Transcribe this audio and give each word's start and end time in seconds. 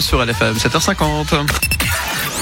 sur 0.00 0.24
LFM 0.24 0.56
7h50. 0.56 1.40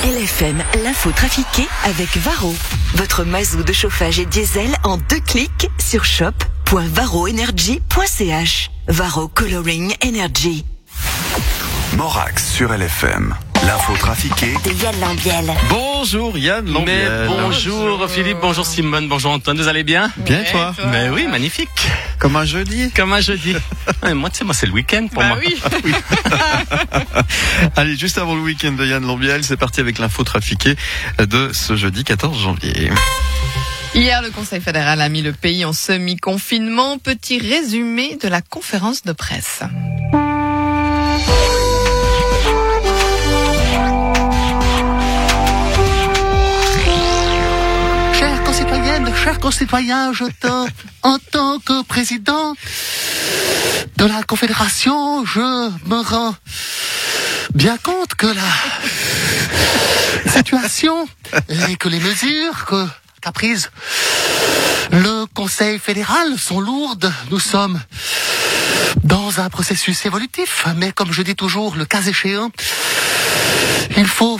LFM, 0.04 0.62
l'info 0.84 1.10
trafiquée 1.12 1.66
avec 1.84 2.14
Varro. 2.18 2.54
Votre 2.94 3.24
mazou 3.24 3.62
de 3.62 3.72
chauffage 3.72 4.18
et 4.18 4.26
diesel 4.26 4.74
en 4.84 4.96
deux 4.98 5.20
clics 5.20 5.68
sur 5.78 6.04
shop.varroenergy.ch. 6.04 8.70
Varro 8.88 9.28
Coloring 9.28 9.94
Energy. 10.04 10.64
Morax 11.96 12.52
sur 12.52 12.70
LFM. 12.72 13.34
L'info 13.66 13.94
trafiquée 13.96 14.54
De 14.64 14.72
Yann 14.82 14.98
Lambiel. 15.00 15.52
Bonjour 15.70 16.36
Yann 16.36 16.64
Mais 16.64 16.72
Lambiel. 16.72 17.26
bonjour 17.28 18.10
Philippe, 18.10 18.38
bonjour 18.42 18.66
Simone, 18.66 19.08
bonjour 19.08 19.30
Antoine, 19.32 19.56
vous 19.56 19.68
allez 19.68 19.84
bien? 19.84 20.10
Bien 20.18 20.42
et 20.42 20.50
toi? 20.50 20.74
Mais 20.90 21.08
oui, 21.10 21.28
magnifique. 21.28 21.68
Comme 22.22 22.36
un 22.36 22.44
jeudi. 22.44 22.88
Comme 22.92 23.12
un 23.12 23.20
jeudi. 23.20 23.56
Ouais, 24.04 24.14
moi, 24.14 24.30
tu 24.30 24.38
sais, 24.38 24.44
moi, 24.44 24.54
c'est 24.54 24.66
le 24.66 24.72
week-end 24.72 25.08
pour 25.12 25.22
moi. 25.24 25.36
Allez, 27.76 27.96
juste 27.96 28.16
avant 28.16 28.36
le 28.36 28.40
week-end 28.40 28.72
de 28.72 28.86
Yann 28.86 29.04
Lambiel, 29.04 29.42
c'est 29.42 29.56
parti 29.56 29.80
avec 29.80 29.98
l'info 29.98 30.22
trafiquée 30.22 30.76
de 31.18 31.50
ce 31.52 31.74
jeudi 31.74 32.04
14 32.04 32.40
janvier. 32.40 32.90
Hier, 33.94 34.22
le 34.22 34.30
Conseil 34.30 34.60
fédéral 34.60 35.00
a 35.00 35.08
mis 35.08 35.22
le 35.22 35.32
pays 35.32 35.64
en 35.64 35.72
semi-confinement. 35.72 36.98
Petit 36.98 37.40
résumé 37.40 38.16
de 38.22 38.28
la 38.28 38.40
conférence 38.40 39.02
de 39.02 39.12
presse. 39.12 39.62
Concitoyennes, 48.52 49.14
chers 49.16 49.38
concitoyens, 49.38 50.12
je 50.12 50.24
te, 50.24 50.46
en 51.02 51.16
tant 51.30 51.58
que 51.58 51.82
président 51.84 52.54
de 53.96 54.04
la 54.04 54.22
Confédération, 54.24 55.24
je 55.24 55.70
me 55.86 56.02
rends 56.02 56.34
bien 57.54 57.78
compte 57.78 58.14
que 58.14 58.26
la 58.26 58.52
situation 60.30 61.08
et 61.48 61.76
que 61.76 61.88
les 61.88 61.98
mesures 61.98 62.66
que 62.66 62.86
qu'a 63.22 63.32
prises 63.32 63.70
le 64.90 65.24
Conseil 65.32 65.78
fédéral 65.78 66.38
sont 66.38 66.60
lourdes. 66.60 67.10
Nous 67.30 67.40
sommes 67.40 67.80
dans 69.02 69.40
un 69.40 69.48
processus 69.48 70.04
évolutif, 70.04 70.66
mais 70.76 70.92
comme 70.92 71.10
je 71.10 71.22
dis 71.22 71.36
toujours, 71.36 71.74
le 71.74 71.86
cas 71.86 72.02
échéant, 72.02 72.50
il 73.96 74.06
faut 74.06 74.38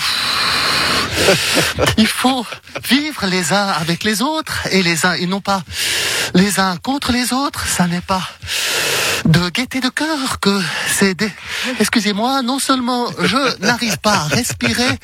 il 1.96 2.06
faut 2.06 2.46
vivre 2.88 3.26
les 3.26 3.52
uns 3.52 3.68
avec 3.68 4.04
les 4.04 4.22
autres 4.22 4.66
et 4.70 4.82
les 4.82 5.06
uns 5.06 5.14
et 5.14 5.26
non 5.26 5.40
pas 5.40 5.62
les 6.34 6.60
uns 6.60 6.76
contre 6.76 7.12
les 7.12 7.32
autres. 7.32 7.66
Ça 7.66 7.86
n'est 7.86 8.00
pas 8.00 8.22
de 9.24 9.48
gaieté 9.50 9.80
de 9.80 9.88
cœur 9.88 10.40
que 10.40 10.60
c'est 10.88 11.14
des... 11.14 11.30
Excusez-moi, 11.78 12.42
non 12.42 12.58
seulement 12.58 13.06
je 13.20 13.60
n'arrive 13.60 13.98
pas 13.98 14.14
à 14.14 14.24
respirer, 14.24 14.98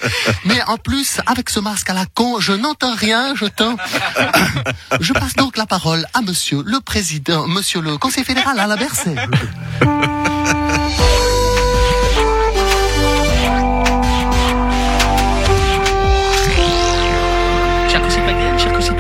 mais 0.45 0.61
en 0.67 0.77
plus, 0.77 1.21
avec 1.27 1.51
ce 1.51 1.61
masque 1.61 1.91
à 1.91 1.95
la 1.95 2.07
con, 2.07 2.41
je 2.41 2.53
n'entends 2.53 2.95
rien, 2.95 3.35
je 3.37 3.47
tends... 3.47 3.77
Je 5.01 5.13
passe 5.13 5.35
donc 5.35 5.57
la 5.57 5.67
parole 5.67 6.07
à 6.15 6.21
monsieur 6.21 6.63
le 6.65 6.81
président, 6.81 7.47
monsieur 7.47 7.81
le 7.81 7.97
conseil 7.97 8.25
fédéral 8.25 8.59
à 8.59 8.67
la 8.67 8.77
Bercé. 8.77 9.15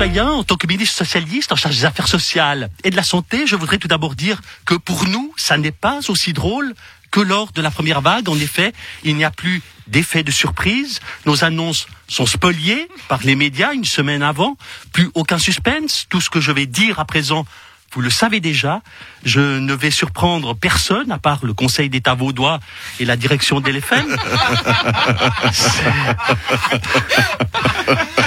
En 0.00 0.44
tant 0.44 0.56
que 0.56 0.68
ministre 0.68 0.96
socialiste 0.96 1.50
en 1.50 1.56
charge 1.56 1.76
des 1.76 1.84
affaires 1.84 2.06
sociales 2.06 2.70
et 2.84 2.90
de 2.90 2.96
la 2.96 3.02
santé, 3.02 3.48
je 3.48 3.56
voudrais 3.56 3.78
tout 3.78 3.88
d'abord 3.88 4.14
dire 4.14 4.40
que 4.64 4.74
pour 4.74 5.06
nous, 5.08 5.34
ça 5.36 5.58
n'est 5.58 5.72
pas 5.72 5.98
aussi 6.08 6.32
drôle 6.32 6.74
que 7.10 7.18
lors 7.18 7.50
de 7.50 7.60
la 7.60 7.72
première 7.72 8.00
vague. 8.00 8.28
En 8.28 8.36
effet, 8.36 8.72
il 9.02 9.16
n'y 9.16 9.24
a 9.24 9.32
plus 9.32 9.60
d'effet 9.88 10.22
de 10.22 10.30
surprise. 10.30 11.00
Nos 11.26 11.42
annonces 11.42 11.88
sont 12.06 12.26
spoliées 12.26 12.88
par 13.08 13.20
les 13.24 13.34
médias 13.34 13.72
une 13.72 13.84
semaine 13.84 14.22
avant. 14.22 14.56
Plus 14.92 15.10
aucun 15.14 15.38
suspense. 15.38 16.06
Tout 16.08 16.20
ce 16.20 16.30
que 16.30 16.40
je 16.40 16.52
vais 16.52 16.66
dire 16.66 17.00
à 17.00 17.04
présent, 17.04 17.44
vous 17.92 18.00
le 18.00 18.10
savez 18.10 18.40
déjà. 18.40 18.82
Je 19.24 19.40
ne 19.40 19.74
vais 19.74 19.90
surprendre 19.90 20.54
personne, 20.54 21.10
à 21.10 21.18
part 21.18 21.44
le 21.44 21.54
Conseil 21.54 21.88
d'État 21.88 22.14
vaudois 22.14 22.60
et 23.00 23.04
la 23.04 23.16
direction 23.16 23.60
de 23.60 23.70
l'LFM. 23.70 24.16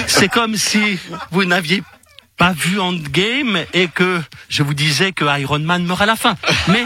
C'est 0.08 0.30
comme 0.30 0.56
si 0.56 1.00
vous 1.32 1.46
n'aviez 1.46 1.84
pas 2.38 2.54
vu 2.54 2.80
Endgame 2.80 3.66
et 3.74 3.88
que 3.88 4.20
je 4.50 4.64
vous 4.64 4.74
disais 4.74 5.12
que 5.12 5.26
Iron 5.40 5.60
Man 5.60 5.86
meurt 5.86 6.02
à 6.02 6.08
la 6.08 6.16
fin. 6.16 6.36
Mais 6.68 6.86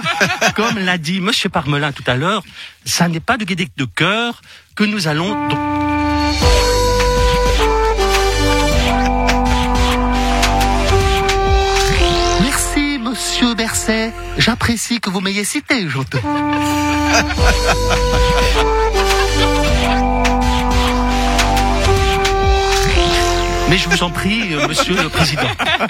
comme 0.56 0.78
l'a 0.80 0.98
dit 0.98 1.22
Monsieur 1.22 1.48
Parmelin 1.50 1.94
tout 1.94 2.04
à 2.08 2.16
l'heure, 2.16 2.44
ça 2.84 3.08
n'est 3.08 3.22
pas 3.22 3.38
de 3.38 3.46
gaieté 3.46 3.70
de 3.78 3.86
cœur 3.86 4.42
que 4.76 4.84
nous 4.84 5.08
allons. 5.08 5.95
J'apprécie 14.46 15.00
que 15.00 15.10
vous 15.10 15.22
m'ayez 15.22 15.44
cité, 15.44 15.90
j'entends. 15.90 16.20
Mais 23.68 23.80
je 23.80 23.90
vous 23.90 24.04
en 24.04 24.12
prie, 24.12 24.54
euh, 24.54 24.68
Monsieur 24.68 24.96
le 25.02 25.10
Président. 25.10 25.50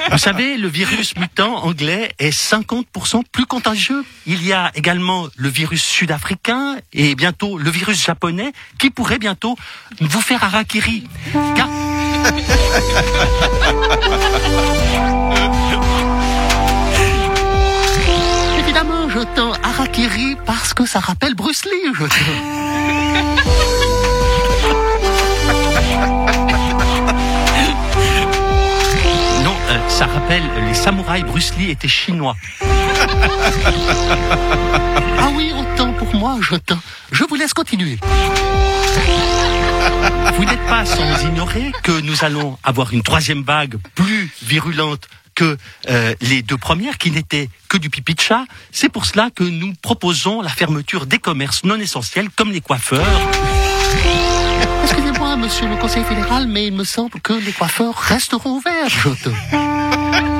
Vous 0.10 0.18
savez, 0.18 0.56
le 0.56 0.70
virus 0.70 1.18
mutant 1.18 1.66
anglais 1.66 2.14
est 2.18 2.30
50% 2.30 3.24
plus 3.30 3.46
contagieux. 3.46 4.06
Il 4.26 4.42
y 4.46 4.54
a 4.54 4.72
également 4.76 5.28
le 5.36 5.50
virus 5.50 5.84
sud-africain 5.84 6.78
et 6.94 7.16
bientôt 7.16 7.58
le 7.58 7.70
virus 7.70 8.02
japonais 8.06 8.54
qui 8.80 8.90
pourrait 8.90 9.20
bientôt 9.20 9.58
vous 10.00 10.22
faire 10.22 10.46
harakiri. 10.46 11.04
Car 11.58 11.68
ça 20.96 21.02
rappelle 21.02 21.36
Bruce 21.36 21.66
Lee, 21.66 21.92
je. 21.94 22.04
Non, 29.44 29.56
euh, 29.72 29.90
ça 29.90 30.06
rappelle, 30.06 30.44
les 30.66 30.74
samouraïs 30.74 31.26
Bruce 31.26 31.52
Lee 31.58 31.72
étaient 31.72 31.90
chinois. 31.90 32.38
Ah 35.20 35.32
oui, 35.36 35.52
autant 35.54 35.92
pour 35.92 36.16
moi, 36.16 36.38
je. 36.40 36.56
Je 37.12 37.26
vous 37.26 37.36
laisse 37.36 37.54
continuer. 37.54 38.00
Vous 40.38 40.46
n'êtes 40.46 40.66
pas 40.68 40.86
sans 40.86 41.26
ignorer 41.26 41.74
que 41.84 42.00
nous 42.00 42.24
allons 42.24 42.58
avoir 42.64 42.94
une 42.94 43.04
troisième 43.04 43.44
vague 43.44 43.76
plus 43.96 44.32
virulente 44.44 45.10
que 45.36 45.58
euh, 45.90 46.16
les 46.22 46.42
deux 46.42 46.58
premières 46.58 46.98
qui 46.98 47.12
n'étaient 47.12 47.50
que 47.70 47.78
du 47.78 47.90
pipi 47.90 48.16
de 48.16 48.22
chat. 48.22 48.46
C'est 48.72 48.90
pour 48.90 49.06
cela 49.06 49.30
que 49.30 49.44
nous 49.44 49.74
proposons 49.82 50.42
la 50.42 50.50
fermeture 50.50 51.06
des 51.06 51.20
commerces 51.20 51.64
non 51.64 51.80
essentiels 51.80 52.30
comme 52.30 52.52
les 52.52 52.62
coiffeurs. 52.62 53.06
Excusez-moi, 54.84 55.36
monsieur 55.36 55.68
le 55.68 55.76
conseil 55.76 56.04
fédéral, 56.04 56.48
mais 56.48 56.68
il 56.68 56.74
me 56.74 56.84
semble 56.84 57.20
que 57.20 57.34
les 57.34 57.52
coiffeurs 57.52 57.96
resteront 57.96 58.58
ouverts, 58.58 58.88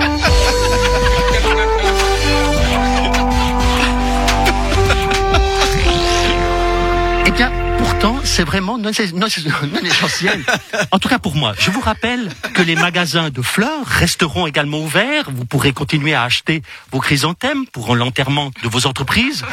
c'est 8.24 8.44
vraiment 8.44 8.78
non 8.78 8.90
essentiel. 8.90 10.44
En 10.92 11.00
tout 11.00 11.08
cas 11.08 11.20
pour 11.20 11.36
moi. 11.36 11.54
Je 11.58 11.72
vous 11.72 11.80
rappelle 11.80 12.30
que 12.54 12.62
les 12.62 12.76
magasins 12.76 13.30
de 13.30 13.42
fleurs 13.42 13.86
resteront 13.86 14.48
également 14.48 14.80
ouverts. 14.80 15.32
Vous 15.32 15.46
pourrez 15.46 15.74
continuer 15.74 16.14
à 16.14 16.24
acheter 16.24 16.62
vos 16.92 17.00
chrysanthèmes 17.00 17.66
pour 17.68 17.96
l'enterrement 17.96 18.52
de 18.64 18.70
vos 18.70 18.86
entreprises. 18.86 19.44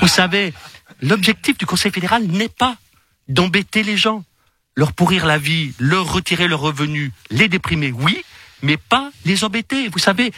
Vous 0.00 0.08
savez, 0.08 0.52
l'objectif 1.00 1.58
du 1.58 1.66
Conseil 1.66 1.92
fédéral 1.92 2.24
n'est 2.24 2.48
pas 2.48 2.76
d'embêter 3.28 3.82
les 3.82 3.96
gens, 3.96 4.24
leur 4.74 4.92
pourrir 4.92 5.26
la 5.26 5.38
vie, 5.38 5.72
leur 5.78 6.12
retirer 6.12 6.48
leurs 6.48 6.60
revenus, 6.60 7.12
les 7.30 7.48
déprimer, 7.48 7.92
oui, 7.92 8.24
mais 8.62 8.76
pas 8.76 9.10
les 9.24 9.44
embêter. 9.44 9.88
Vous 9.88 9.98
savez, 9.98 10.32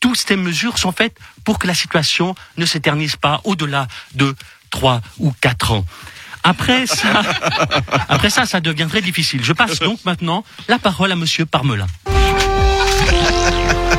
toutes 0.00 0.16
ces 0.16 0.36
mesures 0.36 0.78
sont 0.78 0.92
faites 0.92 1.16
pour 1.44 1.58
que 1.58 1.66
la 1.66 1.74
situation 1.74 2.34
ne 2.56 2.66
s'éternise 2.66 3.16
pas 3.16 3.40
au-delà 3.44 3.88
de 4.14 4.34
trois 4.70 5.00
ou 5.18 5.32
quatre 5.40 5.72
ans. 5.72 5.84
Après 6.48 6.86
ça, 6.86 7.22
après 8.08 8.30
ça, 8.30 8.46
ça 8.46 8.60
devient 8.60 8.86
très 8.88 9.02
difficile. 9.02 9.42
Je 9.42 9.52
passe 9.52 9.80
donc 9.80 9.98
maintenant 10.04 10.44
la 10.68 10.78
parole 10.78 11.10
à 11.10 11.16
Monsieur 11.16 11.44
Parmelin. 11.44 11.88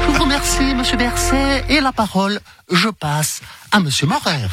Je 0.02 0.08
vous 0.14 0.24
remercie, 0.24 0.74
monsieur 0.74 0.96
Berset, 0.96 1.66
et 1.68 1.82
la 1.82 1.92
parole, 1.92 2.40
je 2.72 2.88
passe 2.88 3.42
à 3.74 3.82
monsieur 3.82 4.08
Morer. 4.08 4.48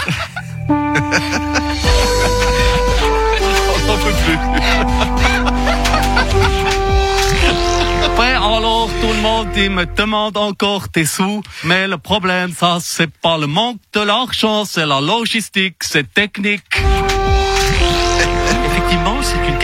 Ouais, 8.18 8.34
alors 8.48 8.88
tout 9.00 9.08
le 9.08 9.20
monde 9.20 9.48
il 9.56 9.70
me 9.70 9.86
demande 9.86 10.36
encore 10.36 10.88
tes 10.88 11.06
sous, 11.06 11.42
mais 11.62 11.86
le 11.86 11.98
problème 11.98 12.52
ça 12.52 12.78
c'est 12.80 13.10
pas 13.10 13.38
le 13.38 13.46
manque 13.46 13.78
de 13.92 14.00
l'argent, 14.00 14.64
c'est 14.64 14.86
la 14.86 15.00
logistique, 15.00 15.76
c'est 15.82 16.12
technique. 16.12 16.82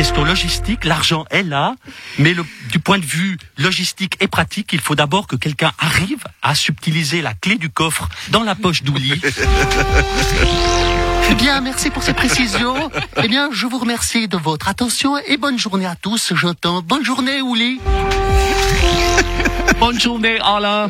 Question 0.01 0.25
logistique. 0.25 0.87
L'argent 0.87 1.27
est 1.31 1.43
là, 1.43 1.75
mais 2.19 2.33
le- 2.33 2.47
du 2.71 2.79
point 2.79 2.99
de 2.99 3.05
vue 3.05 3.37
logistique 3.59 4.17
et 4.21 4.29
pratique, 4.29 4.71
il 4.73 4.81
faut 4.81 4.95
d'abord 4.95 5.27
que 5.27 5.37
quelqu'un 5.37 5.73
arrive 5.79 6.25
à 6.43 6.55
subtiliser 6.55 7.21
la 7.21 7.35
clé 7.35 7.57
du 7.57 7.69
coffre 7.69 8.09
dans 8.31 8.43
la 8.43 8.55
poche 8.55 8.83
d'Ouli. 8.83 9.21
Eh 11.31 11.35
bien, 11.35 11.61
merci 11.61 11.91
pour 11.91 12.03
ces 12.03 12.15
précisions. 12.15 12.91
Eh 13.23 13.29
bien, 13.29 13.51
je 13.53 13.67
vous 13.67 13.79
remercie 13.79 14.27
de 14.27 14.39
votre 14.39 14.69
attention 14.69 15.19
et 15.19 15.37
bonne 15.37 15.59
journée 15.59 15.85
à 15.85 15.97
tous. 15.97 16.33
J'entends. 16.35 16.81
Bonne 16.81 17.05
journée, 17.05 17.43
Ouli. 17.43 17.79
Bonne 19.79 20.01
journée, 20.01 20.39
Alain. 20.41 20.89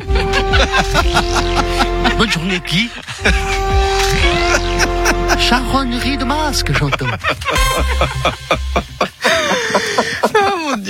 Bonne 2.17 2.31
journée, 2.31 2.61
qui 2.65 2.89
Charonnerie 5.41 6.17
de 6.17 6.23
masque, 6.23 6.71
j'entends. 6.71 7.07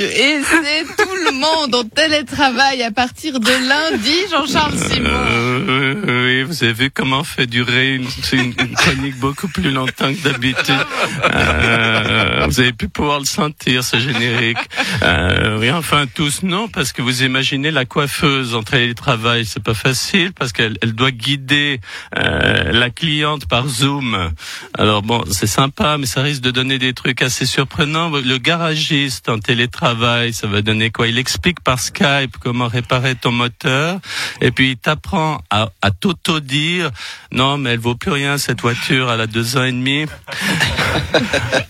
Dieu. 0.01 0.09
Et 0.09 0.42
c'est 0.44 1.03
tout 1.03 1.15
le 1.25 1.31
monde 1.31 1.75
en 1.75 1.83
télétravail 1.83 2.81
à 2.83 2.92
partir 2.92 3.39
de 3.39 3.51
lundi, 3.69 4.15
Jean-Charles 4.31 4.77
Simon. 4.77 5.09
Euh, 5.09 6.25
oui, 6.25 6.44
vous 6.44 6.63
avez 6.63 6.74
vu 6.74 6.92
comment 6.92 7.19
on 7.19 7.24
fait 7.24 7.45
durer 7.45 7.95
une, 7.95 8.07
une, 8.33 8.53
une 8.59 8.75
chronique 8.75 9.18
beaucoup 9.19 9.48
plus 9.48 9.71
longtemps 9.71 10.12
que 10.13 10.21
d'habitude. 10.21 10.86
Euh, 11.33 12.45
vous 12.48 12.59
avez 12.59 12.74
pu 12.74 12.88
pouvoir 12.89 13.19
le 13.19 13.25
sentir, 13.25 13.83
ce 13.83 14.00
générique. 14.00 14.57
Euh, 15.03 15.59
oui, 15.59 15.71
enfin 15.71 16.06
tous 16.13 16.42
non, 16.44 16.68
parce 16.68 16.94
que 16.94 17.01
vous 17.01 17.24
imaginez 17.24 17.71
la 17.71 17.86
coiffeuse 17.86 18.56
en 18.56 18.63
télétravail, 18.63 19.45
c'est 19.45 19.63
pas 19.63 19.74
facile 19.74 20.31
parce 20.33 20.51
qu'elle 20.51 20.77
elle 20.81 20.94
doit 20.94 21.12
guider 21.12 21.80
euh, 22.18 22.71
la 22.71 22.89
cliente 22.89 23.48
par 23.48 23.68
Zoom. 23.68 24.31
Alors 24.77 25.03
bon, 25.03 25.24
c'est 25.30 25.48
sympa, 25.48 25.98
mais 25.98 26.06
ça 26.06 26.21
risque 26.21 26.42
de 26.42 26.51
donner 26.51 26.80
des 26.80 26.94
trucs 26.94 27.21
assez 27.21 27.45
surprenants. 27.45 28.09
Le 28.09 28.38
garagiste 28.38 29.30
en 29.30 29.39
télétravail, 29.39 29.90
ça 30.31 30.47
va 30.47 30.61
donner 30.61 30.89
quoi? 30.89 31.07
Il 31.07 31.17
explique 31.17 31.61
par 31.61 31.79
Skype 31.79 32.38
comment 32.39 32.67
réparer 32.67 33.15
ton 33.15 33.31
moteur, 33.31 33.99
et 34.39 34.51
puis 34.51 34.71
il 34.71 34.77
t'apprend 34.77 35.41
à, 35.49 35.69
à 35.81 35.91
t'auto-dire 35.91 36.91
non, 37.31 37.57
mais 37.57 37.71
elle 37.71 37.79
vaut 37.79 37.95
plus 37.95 38.11
rien 38.11 38.38
cette 38.38 38.61
voiture, 38.61 39.11
elle 39.11 39.21
a 39.21 39.27
deux 39.27 39.57
ans 39.57 39.63
et 39.63 39.71
demi. 39.71 40.05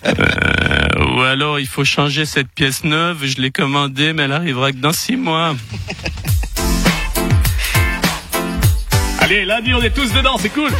Euh, 0.04 1.14
ou 1.14 1.20
alors 1.22 1.60
il 1.60 1.66
faut 1.66 1.84
changer 1.84 2.24
cette 2.24 2.48
pièce 2.48 2.84
neuve. 2.84 3.24
Je 3.24 3.40
l'ai 3.40 3.50
commandée, 3.50 4.12
mais 4.12 4.24
elle 4.24 4.32
arrivera 4.32 4.72
que 4.72 4.78
dans 4.78 4.92
six 4.92 5.16
mois. 5.16 5.54
Allez, 9.20 9.44
lundi 9.44 9.72
on 9.74 9.82
est 9.82 9.94
tous 9.94 10.12
dedans, 10.12 10.36
c'est 10.38 10.50
cool. 10.50 10.70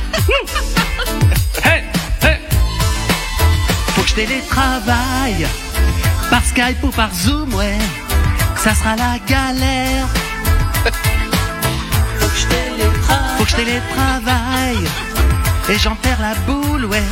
hey, 1.64 1.82
hey. 2.22 2.38
Faut 3.94 4.02
que 4.02 4.08
je 4.08 4.14
télétravaille 4.14 5.46
par 6.32 6.44
Skype 6.46 6.82
ou 6.82 6.88
par 6.88 7.12
Zoom, 7.14 7.52
ouais. 7.52 7.76
Ça 8.56 8.75
sera 8.75 8.96
la 8.96 9.19
galère. 9.34 10.06
Faut 12.19 12.26
que 12.26 12.38
je 12.40 12.46
télétravaille. 12.46 13.37
Faut 13.37 13.44
que 13.44 13.50
je 13.50 13.56
télétravaille. 13.56 14.87
Et 15.69 15.79
j'en 15.79 15.94
perds 15.96 16.23
la 16.23 16.34
boule, 16.46 16.87
ouais. 16.87 17.02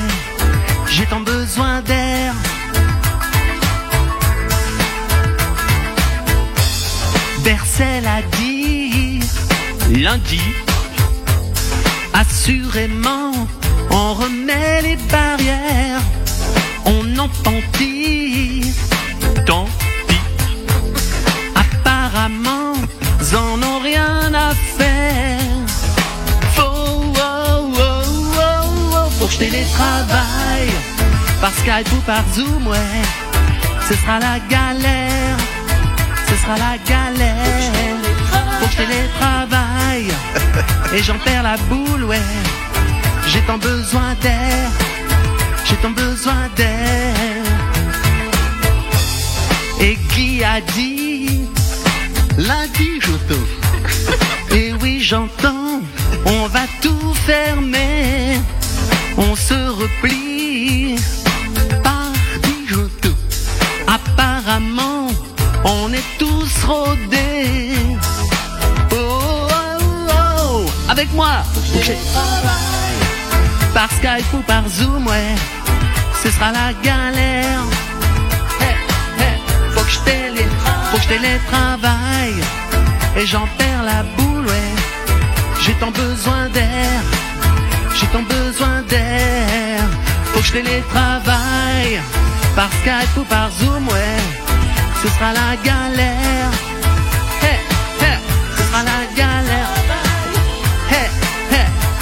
J'ai 0.89 1.05
tant 1.05 1.21
besoin 1.21 1.83
d'air. 1.83 2.33
Bercel 7.45 8.07
a 8.07 8.23
dit 8.39 9.21
lundi. 9.91 10.41
Assurément, 12.15 13.33
on 13.91 14.15
remet 14.15 14.81
les 14.81 14.97
barrières. 15.13 16.05
On 16.87 17.19
en 17.19 17.29
Par 31.41 31.53
Skype 31.53 31.91
ou 31.95 32.01
par 32.03 32.23
Zoom, 32.35 32.67
ouais. 32.67 32.77
Ce 33.89 33.95
sera 33.95 34.19
la 34.19 34.39
galère. 34.51 35.37
Ce 36.29 36.37
sera 36.37 36.57
la 36.59 36.77
galère. 36.87 37.73
Faut 38.61 38.67
que 38.67 38.73
je 38.73 38.77
télétravaille. 38.77 40.13
Et 40.95 41.03
j'en 41.03 41.19
perds 41.19 41.43
la 41.43 41.57
boule, 41.57 42.05
ouais. 42.05 42.19
J'ai 43.27 43.41
tant 43.41 43.57
besoin 43.57 44.15
d'air. 44.21 44.71
J'ai 45.65 45.77
tant 45.77 45.91
besoin 45.91 46.49
d'air. 46.57 47.15
Et 49.81 49.97
qui 50.13 50.45
a 50.45 50.61
dit 50.61 51.49
Lundi, 52.37 53.01
j'entends. 53.01 53.49
Et 54.55 54.75
oui, 54.83 55.01
j'entends. 55.01 55.81
On 56.27 56.47
va 56.49 56.67
tout 56.83 57.15
fermer. 57.27 58.39
On 59.17 59.35
se 59.35 59.55
replie. 59.55 60.20
Moi. 71.15 71.43
Par 73.75 73.91
Skype 73.93 74.33
ou 74.35 74.43
par 74.43 74.69
Zoom, 74.69 75.07
ouais. 75.07 75.35
Ce 76.23 76.31
sera 76.31 76.53
la 76.53 76.73
galère. 76.83 77.63
Faut 79.73 79.81
que 79.81 79.91
je 79.91 79.99
télé, 80.01 80.47
faut 80.91 80.99
que 80.99 81.09
télétravaille. 81.09 82.43
Et 83.17 83.27
j'en 83.27 83.47
perds 83.59 83.85
la 83.85 84.03
boule, 84.17 84.47
ouais. 84.47 84.75
J'ai 85.63 85.75
tant 85.75 85.91
besoin 85.91 86.49
d'air. 86.51 87.01
J'ai 87.95 88.07
tant 88.07 88.23
besoin 88.23 88.83
d'air. 88.89 89.81
Faut 90.33 90.41
que 90.41 90.47
je 90.47 90.53
télétravaille. 90.53 92.01
Par 92.55 92.69
Skype 92.81 93.17
ou 93.17 93.25
par 93.25 93.51
Zoom, 93.59 93.89
ouais. 93.89 94.21
Ce 95.03 95.09
sera 95.09 95.33
la 95.33 95.57
galère. 95.65 96.51
Ce 98.57 98.63
sera 98.65 98.83
la 98.83 99.07
galère. 99.17 99.20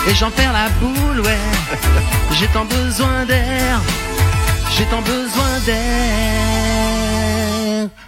Et 0.09 0.15
j'en 0.15 0.31
perds 0.31 0.53
la 0.55 0.71
boule, 0.81 1.21
ouais. 1.21 1.37
J'ai 2.33 2.47
tant 2.49 2.65
besoin 2.65 3.27
d'air. 3.27 3.81
J'ai 4.71 4.87
tant 4.87 5.03
besoin 5.03 5.59
d'air. 5.67 5.77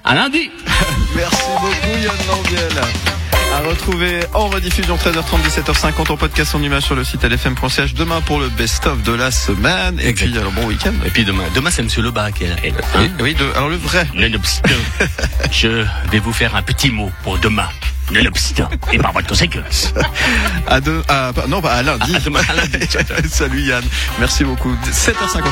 À 0.04 0.14
lundi. 0.14 0.50
Merci 1.14 1.42
beaucoup 1.60 1.98
Yann 2.02 2.16
Lambiel. 2.28 3.19
À 3.52 3.62
retrouver 3.62 4.20
en 4.32 4.46
rediffusion 4.48 4.96
13h30, 4.96 5.42
17h50 5.64 6.12
en 6.12 6.16
podcast 6.16 6.54
en 6.54 6.62
image 6.62 6.84
sur 6.84 6.94
le 6.94 7.02
site 7.04 7.24
lfm.ch 7.24 7.94
demain 7.94 8.20
pour 8.20 8.38
le 8.38 8.48
best-of 8.48 9.02
de 9.02 9.12
la 9.12 9.30
semaine. 9.30 9.98
Et 10.00 10.12
puis 10.12 10.36
alors 10.38 10.52
bon 10.52 10.66
week-end. 10.66 10.92
Et 11.04 11.10
puis 11.10 11.24
demain, 11.24 11.42
demain 11.54 11.70
c'est 11.70 11.82
Monsieur 11.82 12.02
Lebas 12.02 12.30
qui 12.30 12.44
est 12.44 12.48
là. 12.48 12.54
Hein 12.96 13.08
Oui, 13.20 13.34
de- 13.34 13.50
alors 13.56 13.68
le 13.68 13.76
vrai. 13.76 14.06
Le 14.14 14.28
lobster. 14.28 14.70
Je 15.50 15.84
vais 16.10 16.20
vous 16.20 16.32
faire 16.32 16.54
un 16.54 16.62
petit 16.62 16.90
mot 16.90 17.10
pour 17.24 17.38
demain. 17.38 17.68
Le 18.12 18.22
lobster. 18.22 18.64
Et 18.92 18.98
par 18.98 19.12
votre 19.12 19.26
conséquence. 19.28 19.92
À 20.66 20.80
deux, 20.80 21.02
à, 21.08 21.32
non, 21.48 21.60
pas 21.60 21.72
à 21.74 21.82
lundi. 21.82 22.14
À 22.16 22.20
demain, 22.20 22.40
à 22.48 22.54
lundi. 22.54 22.78
Salut 23.28 23.62
Yann. 23.62 23.84
Merci 24.18 24.44
beaucoup. 24.44 24.74
7h59. 24.90 25.42